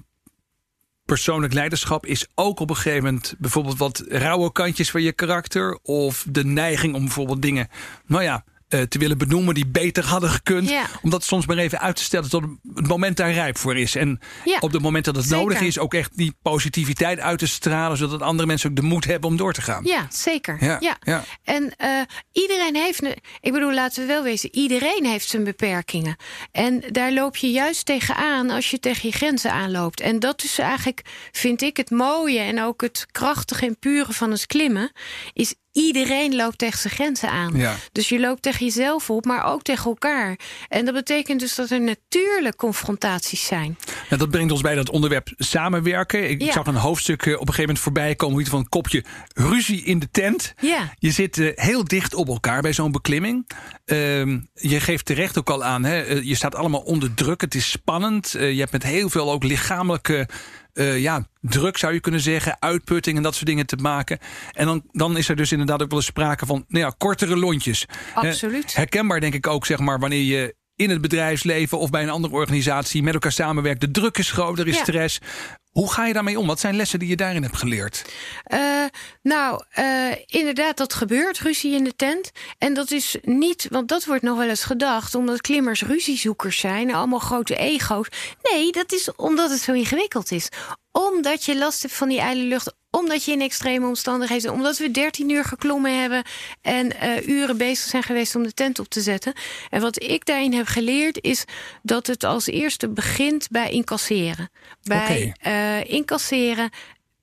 [1.06, 5.80] persoonlijk leiderschap is ook op een gegeven moment bijvoorbeeld wat rauwe kantjes van je karakter.
[5.82, 7.68] Of de neiging om bijvoorbeeld dingen,
[8.06, 8.44] nou ja,
[8.84, 10.70] te willen benoemen die beter hadden gekund.
[10.70, 10.86] Ja.
[11.02, 13.96] Om dat soms maar even uit te stellen tot het moment daar rijp voor is.
[13.96, 14.58] En ja.
[14.60, 17.98] op het moment dat het nodig is, ook echt die positiviteit uit te stralen.
[17.98, 19.84] Zodat andere mensen ook de moed hebben om door te gaan.
[19.84, 20.58] Ja, zeker.
[20.64, 20.98] Ja.
[21.00, 21.24] ja.
[21.44, 22.02] En uh,
[22.32, 23.04] iedereen heeft,
[23.42, 26.16] ik bedoel, laten we wel wezen, iedereen heeft zijn beperkingen.
[26.52, 30.02] En daar loop je juist tegenaan als je tegen je grenzen aanloopt.
[30.02, 31.02] En dat is eigenlijk,
[31.32, 34.92] vind ik, het mooie en ook het krachtige en pure van het klimmen.
[35.34, 37.56] Is iedereen loopt tegen zijn grenzen aan.
[37.56, 37.76] Ja.
[37.92, 40.40] Dus je loopt tegen jezelf op, maar ook tegen elkaar.
[40.70, 43.78] En dat betekent dus dat er natuurlijk confrontaties zijn.
[44.10, 46.30] En dat brengt ons bij dat onderwerp samenwerken.
[46.30, 48.40] Ik zag een hoofdstuk eh, op een gegeven moment voorbij komen.
[48.40, 49.04] Iets van een kopje
[49.34, 50.54] ruzie in de tent.
[50.62, 50.94] Ja.
[51.00, 53.48] Je zit uh, heel dicht op elkaar bij zo'n beklimming.
[53.86, 53.98] Uh,
[54.54, 55.84] je geeft terecht ook al aan.
[55.84, 57.42] Hè, eh, je staat allemaal onder druk.
[57.42, 58.32] Het is spannend.
[58.32, 60.28] Je hebt met heel veel ook lichamelijke
[60.76, 64.20] uh, ja, druk zou je kunnen zeggen, uitputting en dat soort dingen te maken.
[64.52, 67.38] En dan, dan is er dus inderdaad ook wel eens sprake van nou ja, kortere
[67.38, 67.86] lontjes.
[68.14, 68.76] Absoluut.
[68.76, 72.34] herkenbaar denk ik ook, zeg maar, wanneer je in het bedrijfsleven of bij een andere
[72.34, 73.82] organisatie met elkaar samenwerkt.
[73.82, 75.20] De druk is groot, er is stress.
[75.72, 76.48] Hoe ga je daarmee om?
[76.48, 78.06] Wat zijn lessen die je daarin hebt geleerd?
[78.54, 78.86] Uh,
[79.22, 82.32] nou, uh, inderdaad, dat gebeurt, ruzie in de tent.
[82.58, 86.94] En dat is niet, want dat wordt nog wel eens gedacht, omdat klimmers ruziezoekers zijn,
[86.94, 88.08] allemaal grote ego's.
[88.52, 90.50] Nee, dat is omdat het zo ingewikkeld is
[90.92, 94.92] omdat je last hebt van die ijle lucht, omdat je in extreme omstandigheden, omdat we
[94.92, 96.24] 13 uur geklommen hebben
[96.62, 99.34] en uh, uren bezig zijn geweest om de tent op te zetten.
[99.70, 101.46] En wat ik daarin heb geleerd is
[101.82, 104.50] dat het als eerste begint bij incasseren.
[104.84, 105.80] Bij okay.
[105.82, 106.70] uh, incasseren,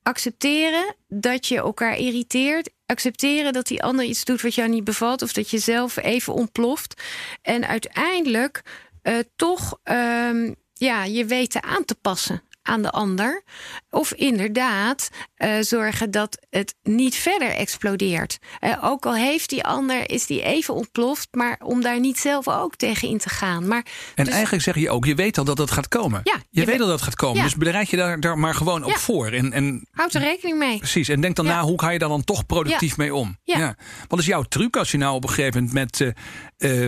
[0.03, 2.71] accepteren dat je elkaar irriteert.
[2.87, 5.23] Accepteren dat die ander iets doet wat jou niet bevalt.
[5.23, 7.03] Of dat je zelf even ontploft.
[7.43, 8.63] En uiteindelijk
[9.03, 13.43] uh, toch um, ja, je weten aan te passen aan de ander.
[13.91, 18.39] Of inderdaad uh, zorgen dat het niet verder explodeert.
[18.61, 22.49] Uh, ook al heeft die ander, is die even ontploft, maar om daar niet zelf
[22.49, 23.67] ook tegen in te gaan.
[23.67, 26.21] Maar en dus- eigenlijk zeg je ook, je weet al dat dat gaat komen.
[26.25, 27.43] Ja, je, weet al dat het gaat komen.
[27.43, 29.31] Dus bereid je daar, daar maar gewoon op voor.
[29.31, 30.79] En, en, Houd er rekening mee.
[30.79, 31.09] Precies.
[31.09, 33.39] En denk dan na, hoe ga je daar dan toch productief mee om?
[33.45, 33.77] Ja.
[34.09, 36.15] Wat is jouw truc als je nou op een gegeven moment met.
[36.59, 36.87] Uh,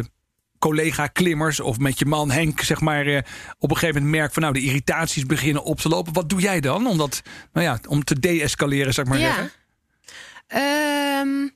[0.64, 3.18] collega-klimmers of met je man Henk, zeg maar, uh,
[3.58, 6.12] op een gegeven moment merkt van nou de irritaties beginnen op te lopen.
[6.12, 7.22] Wat doe jij dan om dat,
[7.52, 9.34] nou ja, om te deescaleren, zeg maar ja.
[9.34, 9.52] zeggen?
[11.20, 11.54] Um,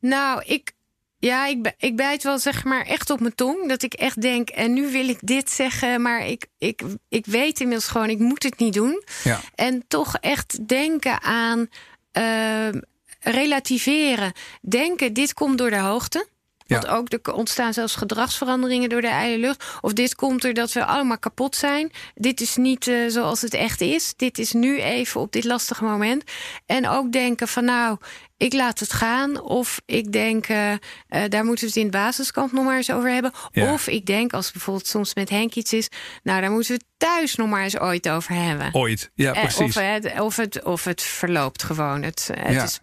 [0.00, 0.72] nou, ik,
[1.18, 3.68] ja, ik, ik bijt wel zeg maar echt op mijn tong.
[3.68, 7.60] Dat ik echt denk, en nu wil ik dit zeggen, maar ik, ik, ik weet
[7.60, 9.02] inmiddels gewoon, ik moet het niet doen.
[9.24, 9.40] Ja.
[9.54, 11.68] En toch echt denken aan
[12.12, 12.80] uh,
[13.20, 14.32] relativeren.
[14.60, 16.30] Denken, dit komt door de hoogte.
[16.66, 19.64] Want ook er ontstaan zelfs gedragsveranderingen door de ijle lucht.
[19.80, 21.92] Of dit komt er dat we allemaal kapot zijn.
[22.14, 24.14] Dit is niet uh, zoals het echt is.
[24.16, 26.24] Dit is nu even op dit lastige moment.
[26.66, 27.96] En ook denken van nou,
[28.42, 29.40] ik laat het gaan.
[29.40, 30.76] Of ik denk, uh, uh,
[31.28, 33.32] daar moeten we het in het basiskamp nog maar eens over hebben.
[33.52, 33.72] Ja.
[33.72, 35.88] Of ik denk, als bijvoorbeeld soms met Henk iets is...
[36.22, 38.68] nou, daar moeten we het thuis nog maar eens ooit over hebben.
[38.74, 39.76] Ooit, ja, Eh, precies.
[39.76, 42.02] Of, het, of, het, of het verloopt gewoon.
[42.02, 42.62] Het, het Ja.
[42.62, 42.80] is, is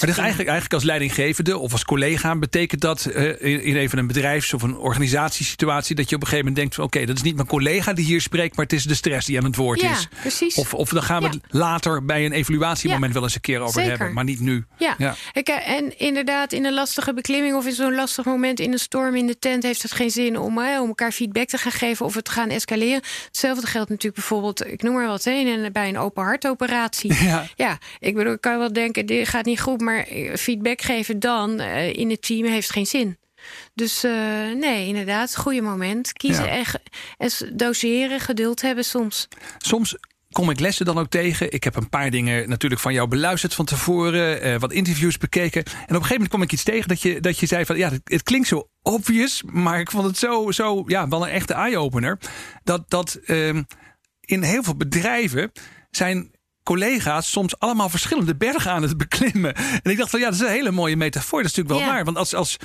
[0.00, 3.98] Maar dus eigenlijk, eigenlijk als leidinggevende of als collega betekent dat eh, in, in even
[3.98, 7.22] een bedrijfs- of een organisatiesituatie dat je op een gegeven moment denkt: oké, dat is
[7.22, 9.80] niet mijn collega die hier spreekt, maar het is de stress die aan het woord
[9.80, 10.08] Ja, is.
[10.20, 10.54] precies.
[10.54, 11.30] Of, of dan gaan we Ja.
[11.32, 13.88] het later bij een evaluatiemoment wel eens een keer over Zeker.
[13.90, 14.64] hebben, maar niet nu.
[14.78, 14.94] Ja.
[15.02, 15.14] Ja.
[15.32, 18.78] Ik, eh, en inderdaad, in een lastige beklimming of in zo'n lastig moment in een
[18.78, 21.72] storm in de tent heeft het geen zin om, eh, om elkaar feedback te gaan
[21.72, 23.02] geven of het te gaan escaleren.
[23.26, 27.14] Hetzelfde geldt natuurlijk bijvoorbeeld, ik noem maar wat, hè, in een- bij een open hartoperatie.
[27.32, 27.46] Ja.
[27.56, 31.18] Ja, ik bedoel, ik kan wel denken, dit gaat niet goed, maar eh, feedback geven
[31.20, 33.16] dan eh, in het team heeft geen zin.
[33.74, 34.02] Dus
[34.54, 36.12] nee, inderdaad, goede moment.
[36.12, 36.64] Kiezen Ja.
[37.18, 39.28] en, doseren, geduld hebben soms.
[39.58, 39.96] Soms
[40.32, 41.52] kom ik lessen dan ook tegen.
[41.52, 45.64] Ik heb een paar dingen natuurlijk van jou beluisterd van tevoren, eh, wat interviews bekeken.
[45.64, 47.76] En op een gegeven moment kom ik iets tegen dat je, dat je zei van
[47.76, 51.54] ja, het, klinkt zo obvious, maar ik vond het zo, zo ja, wel een echte
[51.54, 52.18] eye-opener.
[52.64, 53.62] Dat, dat ehm,
[54.20, 55.52] in heel veel bedrijven
[55.90, 56.30] zijn
[56.62, 59.54] collega's soms allemaal verschillende bergen aan het beklimmen.
[59.54, 61.42] En ik dacht van ja, dat is een hele mooie metafoor.
[61.42, 61.94] Dat is natuurlijk wel Ja.
[61.94, 62.04] waar.
[62.04, 62.56] Want als, als,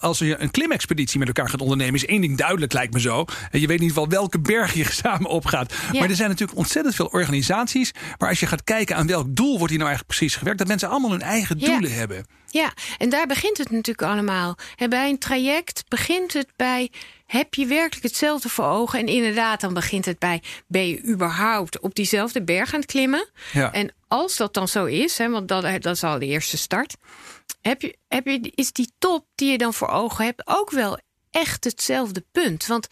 [0.00, 3.24] als je een klimexpeditie met elkaar gaat ondernemen, is één ding duidelijk, lijkt me zo.
[3.50, 5.74] En je weet in ieder geval welke berg je samen opgaat.
[5.92, 5.98] Ja.
[5.98, 7.92] Maar er zijn natuurlijk ontzettend veel organisaties.
[8.18, 10.68] Maar als je gaat kijken aan welk doel wordt hier nou eigenlijk precies gewerkt, dat
[10.68, 11.66] mensen allemaal hun eigen Ja.
[11.66, 12.26] doelen hebben.
[12.50, 14.56] Ja, en daar begint het natuurlijk allemaal.
[14.76, 16.90] En bij een traject begint het bij...
[17.26, 18.98] heb je werkelijk hetzelfde voor ogen?
[18.98, 20.42] En inderdaad, dan begint het bij...
[20.66, 23.28] ben je überhaupt op diezelfde berg aan het klimmen?
[23.52, 23.72] Ja.
[23.72, 26.96] En als dat dan zo is, hè, want dat, dat is al de eerste start...
[27.60, 30.98] Heb je, heb je, is die top die je dan voor ogen hebt ook wel
[31.30, 32.66] echt hetzelfde punt?
[32.66, 32.88] Want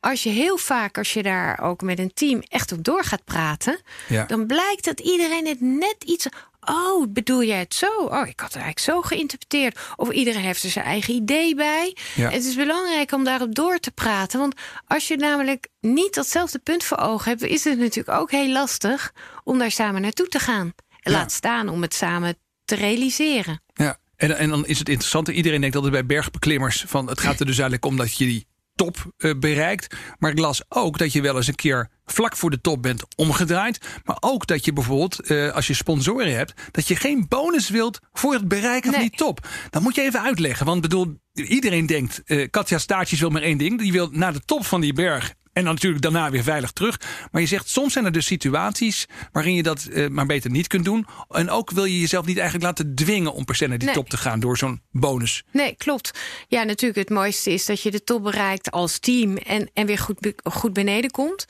[0.00, 3.24] als je heel vaak, als je daar ook met een team echt op door gaat
[3.24, 3.80] praten...
[4.08, 4.24] Ja.
[4.24, 6.26] dan blijkt dat iedereen het net iets...
[6.60, 7.86] Oh, bedoel jij het zo?
[7.86, 9.78] Oh, ik had het eigenlijk zo geïnterpreteerd.
[9.96, 11.96] Of iedereen heeft er zijn eigen idee bij.
[12.14, 12.30] Ja.
[12.30, 14.38] Het is belangrijk om daarop door te praten.
[14.40, 14.54] Want
[14.86, 17.42] als je namelijk niet datzelfde punt voor ogen hebt...
[17.42, 19.12] is het natuurlijk ook heel lastig
[19.44, 20.72] om daar samen naartoe te gaan.
[21.00, 21.18] En Ja.
[21.18, 23.62] Laat staan om het samen te realiseren.
[23.74, 25.28] Ja, en, en dan is het interessant.
[25.28, 28.46] Iedereen denkt altijd bij bergbeklimmers van het gaat er dus eigenlijk om dat je die
[28.78, 29.96] top eh, bereikt.
[30.18, 33.04] Maar ik las ook dat je wel eens een keer vlak voor de top bent
[33.16, 33.80] omgedraaid.
[34.04, 38.00] Maar ook dat je bijvoorbeeld, eh, als je sponsoren hebt, dat je geen bonus wilt
[38.12, 39.46] voor het bereiken van die top.
[39.70, 40.66] Dan moet je even uitleggen.
[40.66, 43.78] Want bedoel, iedereen denkt, eh Katja Staartjes wil maar één ding.
[43.78, 45.34] Die wil naar de top van die berg.
[45.58, 47.00] En dan natuurlijk daarna weer veilig terug.
[47.30, 50.66] Maar je zegt, soms zijn er dus situaties waarin je dat eh, maar beter niet
[50.66, 51.06] kunt doen.
[51.30, 53.96] En ook wil je jezelf niet eigenlijk laten dwingen om per se naar die Nee.
[53.96, 55.42] top te gaan door zo'n bonus.
[55.52, 56.18] Nee, klopt.
[56.48, 56.98] Ja, natuurlijk.
[56.98, 60.72] Het mooiste is dat je de top bereikt als team en, en weer goed, goed
[60.72, 61.46] beneden komt.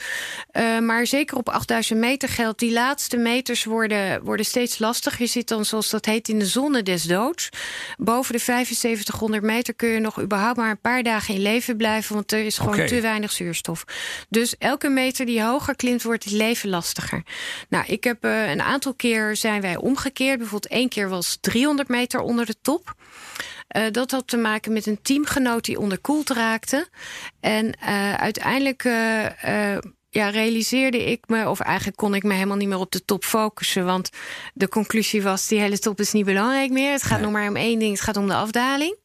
[0.51, 5.23] Eh, maar zeker op 8000 meter geldt, die laatste meters worden, worden steeds lastiger.
[5.23, 7.49] Je zit dan, zoals dat heet, in de zone des doods.
[7.97, 12.15] Boven de 7500 meter kun je nog überhaupt maar een paar dagen in leven blijven,
[12.15, 13.85] want er is gewoon te weinig zuurstof.
[14.29, 17.23] Dus elke meter die hoger klimt, wordt het leven lastiger.
[17.69, 20.39] Nou, ik heb eh, een aantal keer zijn wij omgekeerd.
[20.39, 22.95] Bijvoorbeeld één keer was 300 meter onder de top.
[23.69, 26.89] Eh, dat had te maken met een teamgenoot die onderkoeld raakte.
[27.41, 28.83] En eh, uiteindelijk
[30.11, 33.25] ja, realiseerde ik me, of eigenlijk kon ik me helemaal niet meer op de top
[33.25, 33.85] focussen.
[33.85, 34.11] Want
[34.55, 36.93] de conclusie was: die hele top is niet belangrijk meer.
[36.93, 38.97] Het gaat nog maar om één ding: het gaat om de afdaling.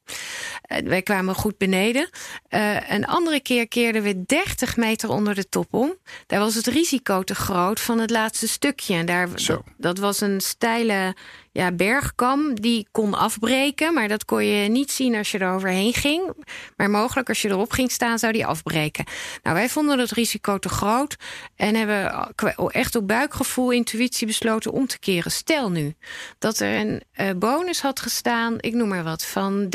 [0.64, 2.10] Eh, wij kwamen goed beneden.
[2.48, 5.94] Eh, een andere keer keerden we 30 meter onder de top om.
[6.28, 8.94] Daar was het risico te groot van het laatste stukje.
[8.94, 9.30] En daar,
[9.78, 11.16] dat was een steile
[11.54, 13.94] ja, bergkam die kon afbreken.
[13.94, 16.34] Maar dat kon je niet zien als je er overheen ging.
[16.78, 19.06] Maar mogelijk als je erop ging staan, zou die afbreken.
[19.44, 21.16] Nou, wij vonden het risico te groot.
[21.56, 22.34] En hebben
[22.68, 25.32] echt op buikgevoel, intuïtie besloten om te keren.
[25.32, 25.96] Stel nu
[26.40, 29.70] dat er een eh, bonus had gestaan, ik noem maar wat, van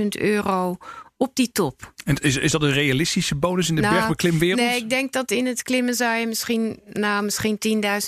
[0.00, 0.76] 30.000 euro
[1.20, 1.92] op die top.
[2.04, 4.60] En is, is dat een realistische bonus in de Nou, bergbeklimwereld?
[4.60, 7.58] Nee, ik denk dat in het klimmen zou je misschien, nou, misschien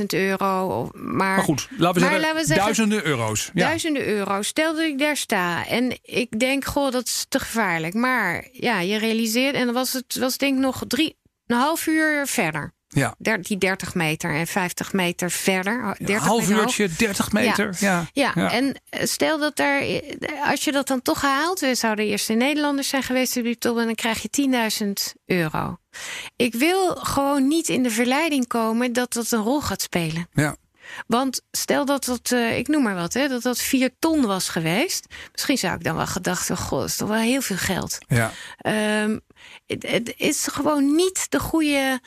[0.00, 0.66] 10.000 euro.
[0.66, 3.50] Of, maar, maar goed, laten we maar zeggen, laten we zeggen, duizenden euro's.
[3.54, 3.66] Ja.
[3.66, 4.46] Duizenden euro's.
[4.46, 7.94] Stel dat ik daar sta en ik denk, goh, dat is te gevaarlijk.
[7.94, 11.86] Maar ja, je realiseert, en dan was het was denk ik nog drie, een half
[11.86, 12.72] uur verder.
[12.94, 13.14] Ja.
[13.18, 15.82] Der- Die 30 meter en 50 meter verder.
[15.98, 16.78] 30 Een half meter hoog.
[16.78, 17.76] uurtje, 30 meter.
[17.78, 18.06] Ja.
[18.12, 19.82] Ja, en eh, stel dat daar,
[20.44, 23.78] als je dat dan toch haalt, we zouden eerst de Nederlanders zijn geweest die top,
[23.78, 25.76] en dan krijg je 10.000 euro.
[26.36, 30.28] Ik wil gewoon niet in de verleiding komen dat dat een rol gaat spelen.
[30.32, 30.56] ja.
[31.06, 34.48] Want stel dat dat, eh, ik noem maar wat, hè, dat dat 4 ton was
[34.48, 35.06] geweest.
[35.32, 37.98] Misschien zou ik dan wel gedacht hebben, goh, dat is toch wel heel veel geld.
[38.08, 38.32] ja.
[38.58, 39.18] Ehm,
[39.66, 42.00] het, het is gewoon niet de goede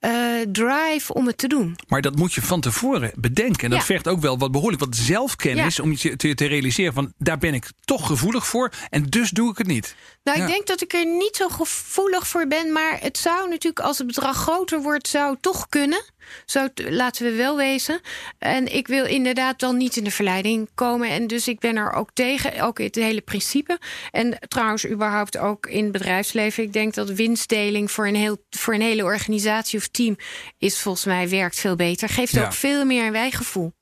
[0.00, 0.10] eh,
[0.52, 1.76] drive om het te doen.
[1.88, 3.62] Maar dat moet je van tevoren bedenken.
[3.64, 3.84] En dat Ja.
[3.84, 5.82] vergt ook wel wat behoorlijk wat zelfkennis Ja.
[5.84, 9.50] om je te, te realiseren van daar ben ik toch gevoelig voor en dus doe
[9.50, 9.96] ik het niet.
[10.28, 10.46] Nou, Ja.
[10.46, 12.72] ik denk dat ik er niet zo gevoelig voor ben.
[12.72, 16.02] Maar het zou natuurlijk, als het bedrag groter wordt, zou toch kunnen.
[16.46, 18.00] Zo, laten we wel wezen.
[18.38, 21.08] En ik wil inderdaad dan niet in de verleiding komen.
[21.10, 23.78] En dus ik ben er ook tegen, ook het hele principe.
[24.10, 26.62] En trouwens, überhaupt ook in het bedrijfsleven.
[26.62, 30.16] Ik denk dat winstdeling voor een, heel, voor een hele organisatie of team
[30.58, 32.08] is volgens mij werkt veel beter.
[32.08, 32.44] Geeft Ja.
[32.44, 33.72] ook veel meer een wijgevoel.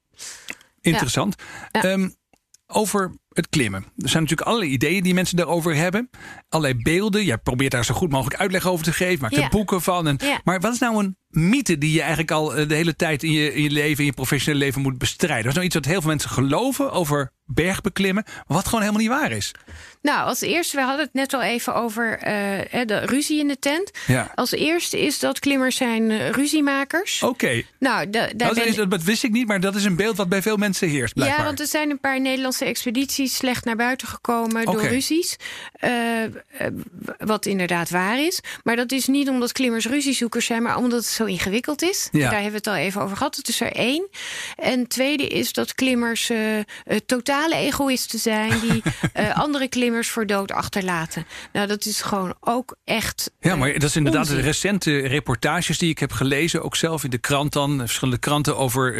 [0.80, 1.34] Interessant.
[1.72, 1.82] Ja.
[1.82, 2.08] Ehm,
[2.66, 3.82] over het klimmen.
[3.82, 6.10] Er zijn natuurlijk allerlei ideeën die mensen daarover hebben.
[6.48, 7.24] Allerlei beelden.
[7.24, 9.20] Jij probeert daar zo goed mogelijk uitleg over te geven.
[9.22, 9.48] Maakt er Ja.
[9.48, 10.06] boeken van.
[10.08, 10.40] En, Ja.
[10.44, 13.32] Maar wat is nou een mythe die je eigenlijk al eh, de hele tijd in
[13.32, 15.42] je, in je leven, in je professionele leven moet bestrijden?
[15.44, 19.10] Dat is nou iets wat heel veel mensen geloven over bergbeklimmen, wat gewoon helemaal niet
[19.10, 19.52] waar is.
[20.02, 23.58] Nou, als eerste, we hadden het net al even over eh, de ruzie in de
[23.58, 23.90] tent.
[24.06, 24.32] Ja.
[24.34, 27.22] Als eerste is dat klimmers zijn eh, ruziemakers.
[27.22, 29.96] Oké, Nou, da- daar dat, ben is- dat wist ik niet, maar dat is een
[29.96, 31.14] beeld wat bij veel mensen heerst.
[31.14, 31.38] Blijkbaar.
[31.40, 35.36] Ja, want er zijn een paar Nederlandse expedities slecht naar buiten gekomen door ruzies.
[35.72, 36.30] Eh, eh,
[37.18, 38.40] wat inderdaad waar is.
[38.64, 42.08] Maar dat is niet omdat klimmers ruziezoekers zijn, maar omdat het zo ingewikkeld is.
[42.12, 42.20] Ja.
[42.20, 43.36] Daar hebben we het al even over gehad.
[43.36, 44.08] Dat is er één.
[44.56, 46.38] En tweede is dat klimmers eh,
[47.06, 48.82] totale egoïsten zijn die
[49.34, 51.26] andere klimmers voor dood achterlaten.
[51.52, 53.30] Nou, dat is gewoon ook echt.
[53.40, 57.10] Ja, maar dat is inderdaad de recente reportages die ik heb gelezen, ook zelf in
[57.10, 58.94] de krant dan, verschillende kranten over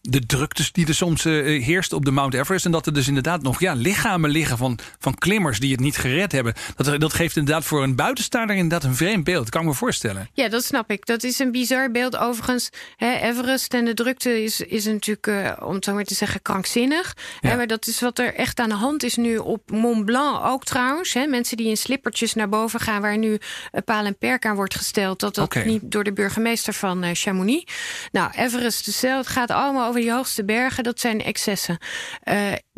[0.00, 2.64] de druktes die er soms heerst op de Mount Everest.
[2.64, 5.96] En dat er dus inderdaad nog ja, lichamen liggen van, van klimmers die het niet
[5.96, 6.54] gered hebben.
[6.76, 9.74] Dat, dat geeft inderdaad voor een buitenstaander inderdaad een vreemd beeld, dat kan ik me
[9.74, 10.28] voorstellen.
[10.32, 11.06] Ja, dat snap ik.
[11.06, 12.16] Dat is een bizar beeld.
[12.16, 16.14] Overigens, hè, Everest en de drukte is, is natuurlijk, eh, om het zo maar te
[16.14, 17.14] zeggen, krankzinnig.
[17.40, 17.48] Ja.
[17.48, 20.44] Hè, maar dat is wat er echt aan de hand is nu op Mont Blanc
[20.44, 21.14] ook trouwens.
[21.14, 21.26] Hè.
[21.26, 23.38] Mensen die in slippertjes naar boven gaan, waar nu
[23.72, 25.20] een paal en perk aan wordt gesteld.
[25.20, 27.72] Dat dat niet door de burgemeester van eh, Chamonix.
[28.12, 29.16] Nou, Everest, hetzelfde.
[29.16, 30.84] het gaat allemaal over die hoogste bergen.
[30.84, 31.78] Dat zijn excessen.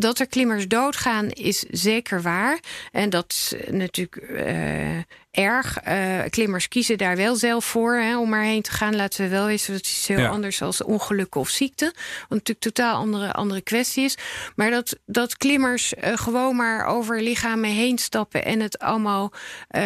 [0.01, 2.59] Dat er klimmers doodgaan is zeker waar.
[2.93, 4.99] En dat is natuurlijk eh,
[5.31, 5.79] erg.
[5.79, 8.97] Eh, klimmers kiezen daar wel zelf voor hè, om erheen te gaan.
[8.97, 10.29] Laten we wel weten, dat is heel Ja.
[10.29, 11.85] anders als ongelukken of ziekte.
[12.21, 14.17] Wat natuurlijk totaal andere, andere kwestie is.
[14.57, 18.45] Maar dat, dat klimmers eh, gewoon maar over lichamen heen stappen...
[18.45, 19.33] en het allemaal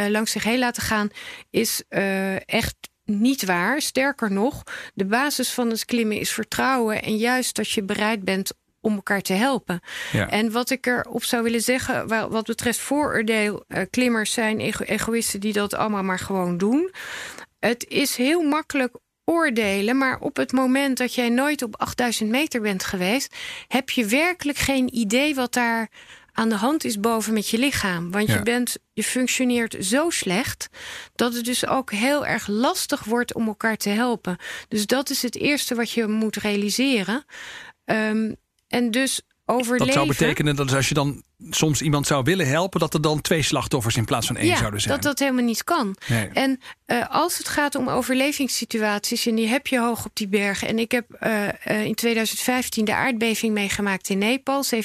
[0.09, 1.11] langs zich heen laten gaan,
[1.51, 1.83] is
[2.47, 3.81] echt niet waar.
[3.81, 4.63] Sterker nog,
[4.95, 7.03] de basis van het klimmen is vertrouwen...
[7.03, 9.81] en juist dat je bereid bent om elkaar te helpen.
[10.13, 10.29] Ja.
[10.31, 14.85] En wat ik erop zou willen zeggen, wa- wat betreft vooroordeel, eh, klimmers zijn ego-
[14.85, 16.91] egoïsten die dat allemaal maar gewoon doen.
[17.59, 22.61] Het is heel makkelijk oordelen, maar op het moment dat jij nooit op 8000 meter
[22.61, 23.37] bent geweest,
[23.69, 25.89] heb je werkelijk geen idee wat daar
[26.33, 28.11] aan de hand is boven met je lichaam.
[28.11, 28.35] Want Ja.
[28.35, 30.69] je, bent, je functioneert zo slecht
[31.15, 34.37] dat het dus ook heel erg lastig wordt om elkaar te helpen.
[34.69, 37.25] Dus dat is het eerste wat je moet realiseren.
[37.85, 38.33] Ehm,
[38.73, 39.87] en dus overleven.
[39.87, 43.21] Dat zou betekenen dat als je dan soms iemand zou willen helpen, dat er dan
[43.21, 44.95] twee slachtoffers in plaats van één ja, zouden zijn.
[44.95, 45.97] dat dat helemaal niet kan.
[46.09, 46.29] Nee.
[46.33, 50.69] En eh, als het gaat om overlevingssituaties, en die heb je hoog op die bergen.
[50.69, 54.81] En ik heb eh, eh, in 2015 de aardbeving meegemaakt in Nepal, 7,8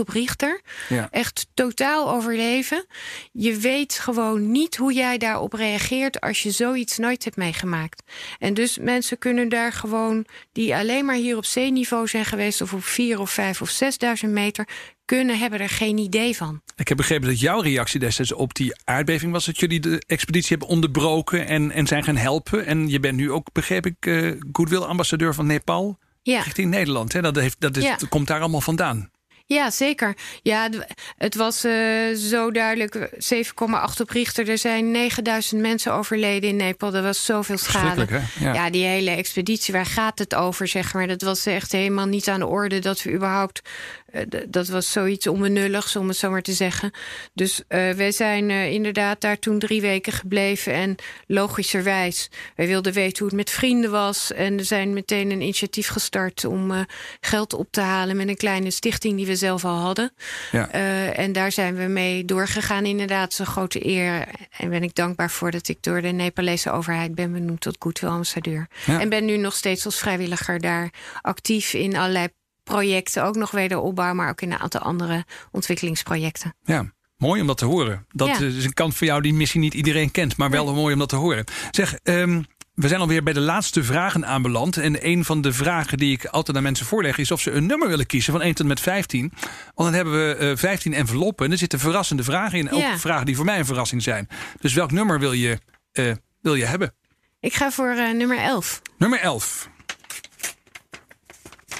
[0.00, 0.60] op Richter.
[0.88, 1.08] Ja.
[1.10, 2.86] Echt totaal overleven.
[3.32, 8.02] Je weet gewoon niet hoe jij daarop reageert als je zoiets nooit hebt meegemaakt.
[8.38, 12.72] En dus mensen kunnen daar gewoon, die alleen maar hier op zeeniveau zijn geweest, of
[12.72, 13.80] op 4 of 5 of
[14.24, 14.68] 6.000 meter,
[15.08, 16.62] kunnen hebben er geen idee van.
[16.76, 20.48] Ik heb begrepen dat jouw reactie destijds op die aardbeving was dat jullie de expeditie
[20.48, 22.66] hebben onderbroken en, en zijn gaan helpen.
[22.66, 26.40] En je bent nu ook, begreep ik, eh goodwill ambassadeur van Nepal Ja.
[26.40, 27.12] richting Nederland.
[27.12, 27.20] Hè?
[27.22, 27.96] Dat, heeft, dat, is, Ja.
[27.96, 29.10] dat komt daar allemaal vandaan.
[29.46, 30.16] Ja, zeker.
[30.42, 30.68] Ja,
[31.16, 33.08] het was eh, zo duidelijk.
[33.34, 34.48] 7,8 op Richter.
[34.48, 36.94] Er zijn 9000 mensen overleden in Nepal.
[36.94, 38.06] Er was zoveel schade.
[38.40, 38.52] Ja.
[38.54, 38.70] Ja.
[38.70, 41.06] die hele expeditie, waar gaat het over, zeg maar?
[41.06, 43.60] Dat was echt helemaal niet aan de orde dat we überhaupt...
[44.10, 46.90] eh, dat was zoiets onbenulligs, om het zo maar te zeggen.
[47.34, 50.72] Dus eh, wij zijn eh, inderdaad daar toen drie weken gebleven.
[50.72, 50.94] En
[51.26, 54.32] logischerwijs, wij wilden weten hoe het met vrienden was.
[54.32, 56.86] En er zijn meteen een initiatief gestart om
[57.20, 58.16] geld op te halen...
[58.16, 60.12] met een kleine stichting die we zelf al hadden.
[60.52, 60.70] Ja.
[61.12, 62.86] En daar zijn we mee doorgegaan.
[62.86, 64.28] Inderdaad, een grote eer.
[64.58, 68.10] En ben ik dankbaar voor dat ik door de Nepalese overheid ben benoemd tot Goodwill
[68.10, 68.66] ambassadeur.
[68.86, 69.00] Ja.
[69.00, 70.90] En ben nu nog steeds als vrijwilliger daar
[71.22, 72.28] actief in allerlei
[72.68, 73.24] projecten.
[73.24, 76.54] Ook nog wederopbouw, maar ook in een aantal andere ontwikkelingsprojecten.
[76.62, 78.06] Ja, mooi om dat te horen.
[78.08, 78.38] Dat Ja.
[78.40, 81.08] is een kant van jou die misschien niet iedereen kent, maar wel mooi om dat
[81.08, 81.44] te horen.
[81.70, 82.42] Zeg, ehm,
[82.74, 84.76] we zijn alweer bij de laatste vragen aanbeland.
[84.76, 87.66] En een van de vragen die ik altijd aan mensen voorleg is of ze een
[87.66, 89.32] nummer willen kiezen van 1 tot en met 15.
[89.74, 92.70] Want dan hebben we eh 15 enveloppen en er zitten verrassende vragen in.
[92.70, 92.98] Ook Ja.
[92.98, 94.28] vragen die voor mij een verrassing zijn.
[94.60, 95.58] Dus welk nummer wil je,
[95.92, 96.94] eh, wil je hebben?
[97.40, 98.82] Ik ga voor uh, nummer 11.
[98.98, 99.68] Nummer 11.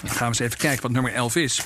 [0.01, 1.63] Dan gaan we eens even kijken wat nummer 11 is.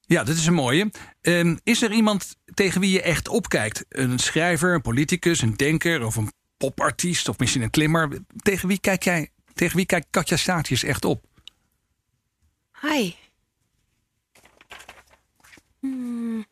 [0.00, 0.90] Ja, dat is een mooie.
[1.22, 3.84] Um, is er iemand tegen wie je echt opkijkt?
[3.88, 8.18] Een schrijver, een politicus, een denker of een popartiest of misschien een klimmer?
[8.36, 9.30] Tegen wie kijk jij?
[9.54, 11.24] Tegen wie kijkt Katja Statius echt op?
[12.80, 13.12] Hi.
[15.80, 16.46] Hmm.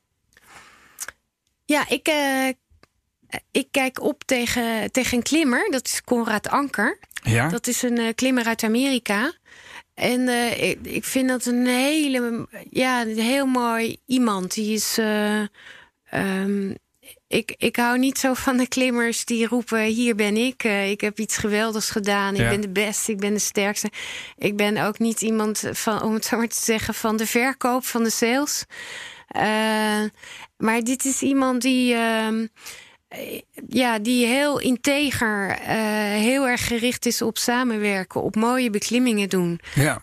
[1.64, 2.48] Ja, ik, uh,
[3.50, 5.70] ik kijk op tegen, tegen een klimmer.
[5.70, 6.98] Dat is Conrad Anker.
[7.22, 7.48] Ja?
[7.48, 9.32] Dat is een uh, klimmer uit Amerika.
[10.00, 14.54] En uh, ik, ik, vind dat een hele, ja, een heel mooi iemand.
[14.54, 14.98] Die is.
[14.98, 15.42] Uh,
[16.14, 16.76] um,
[17.26, 20.64] ik, ik hou niet zo van de klimmers die roepen: Hier ben ik.
[20.64, 22.34] Uh, ik heb iets geweldigs gedaan.
[22.34, 22.48] Ik Ja.
[22.48, 23.12] ben de beste.
[23.12, 23.90] Ik ben de sterkste.
[24.36, 27.84] Ik ben ook niet iemand van, om het zo maar te zeggen, van de verkoop
[27.84, 28.64] van de sales.
[30.56, 31.96] Maar dit is iemand die.
[33.68, 35.66] Ja, die heel integer, uh,
[36.20, 39.60] heel erg gericht is op samenwerken, op mooie beklimmingen doen.
[39.74, 40.02] Ja.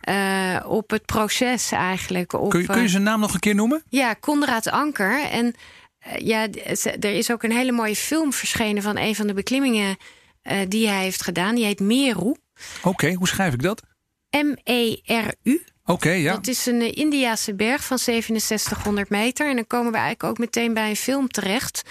[0.62, 2.34] Uh, op het proces eigenlijk.
[2.34, 3.84] Op, Kun je, kun je zijn naam nog een keer noemen?
[3.89, 5.24] Ja, Konrad Anker.
[5.24, 5.56] En
[6.17, 6.48] ja,
[7.00, 9.98] er is ook een hele mooie film verschenen van een van de beklimmingen
[10.67, 11.56] die hij heeft gedaan.
[11.56, 12.36] Die heet Meru.
[12.78, 13.82] Oké, okay, hoe schrijf ik dat?
[14.30, 15.63] M-E-R-U.
[15.89, 16.34] Oké, okay, ja.
[16.34, 19.50] Dat is een uh, Indiase berg van 6700 meter.
[19.50, 21.82] En dan komen we eigenlijk ook meteen bij een film terecht.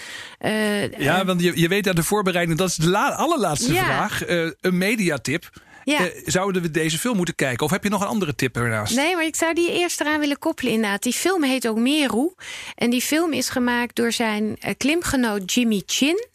[0.41, 3.83] Uh, ja, want je, je weet aan de voorbereiding, dat is de la allerlaatste ja.
[3.83, 4.29] vraag.
[4.29, 5.49] Uh, een mediatip.
[5.83, 6.01] Ja.
[6.01, 7.65] Uh, zouden we deze film moeten kijken?
[7.65, 8.95] Of heb je nog een andere tip ernaast?
[8.95, 11.03] Nee, maar ik zou die eerst eraan willen koppelen inderdaad.
[11.03, 12.33] Die film heet ook Meru.
[12.75, 16.27] En die film is gemaakt door zijn uh, klimgenoot Jimmy Chin.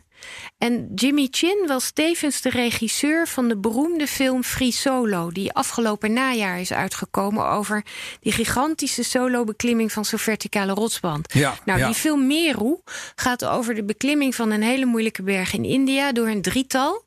[0.58, 6.12] En Jimmy Chin was tevens de regisseur van de beroemde film Free Solo, die afgelopen
[6.12, 7.84] najaar is uitgekomen over
[8.20, 11.32] die gigantische solo-beklimming van zo'n verticale rotsband.
[11.32, 11.86] Ja, nou, ja.
[11.86, 12.76] die film Meru
[13.14, 17.04] gaat over de beklimming van een hele moeilijke berg in India door een drietal.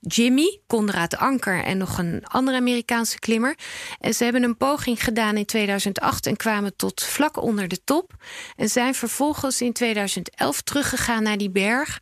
[0.00, 3.58] Jimmy, Conrad Anker en nog een andere Amerikaanse klimmer.
[4.00, 8.12] En ze hebben een poging gedaan in 2008 en kwamen tot vlak onder de top.
[8.56, 12.00] En zijn vervolgens in 2011 teruggegaan naar die berg.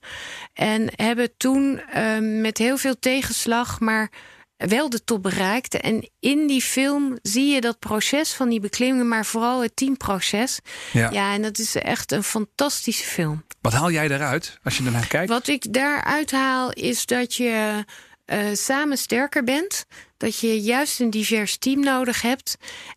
[0.52, 4.10] En hebben toen uh, met heel veel tegenslag, maar
[4.56, 5.74] wel de top bereikt.
[5.74, 10.60] En in die film zie je dat proces van die beklimmingen, maar vooral het teamproces.
[10.92, 11.10] Ja.
[11.10, 13.44] ja, en dat is echt een fantastische film.
[13.60, 15.28] Wat haal jij daaruit als je ernaar kijkt?
[15.28, 17.84] Wat ik daaruit haal is dat je
[18.26, 19.86] uh, samen sterker bent.
[20.16, 22.56] Dat je juist een divers team nodig hebt.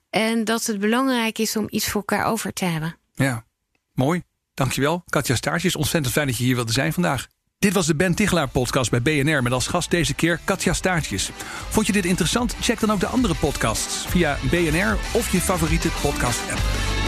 [0.10, 2.98] En dat het belangrijk is om iets voor elkaar over te hebben.
[3.16, 3.46] Ja,
[3.94, 4.24] mooi.
[4.54, 5.04] Dankjewel.
[5.06, 7.28] Katja Staartjes, ontzettend fijn dat je hier wilde zijn vandaag.
[7.60, 11.32] Dit was de Ben Tichelaar podcast bij BNR met als gast deze keer Katja Staartjes.
[11.70, 12.56] Vond je dit interessant?
[12.60, 16.99] Check dan ook de andere podcasts via BNR of je favoriete podcast app.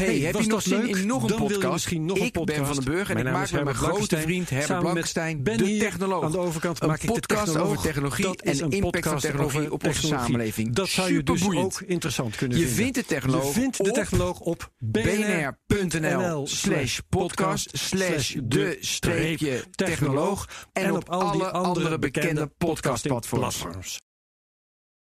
[0.00, 0.96] Hey, hey, heb je nog zin leuk?
[0.96, 1.58] in nog een Dan podcast?
[1.60, 2.58] wil je misschien nog een ik podcast.
[2.58, 5.56] ben Van den Burg en mijn ik maak met mijn grote vriend Herbert Blankenstein Ben
[5.56, 6.24] de technoloog.
[6.24, 8.90] Aan de overkant een maak ik de podcast over technologie Dat en een impact van
[8.90, 10.74] podcast technologie op onze samenleving.
[10.74, 12.82] Dat zou je dus ook interessant kunnen Je vinden.
[12.84, 20.48] vindt de technoloog Je vindt de technoloog op bnr.nl slash podcast slash de streepje technoloog
[20.72, 24.00] en op alle andere bekende podcastplatforms.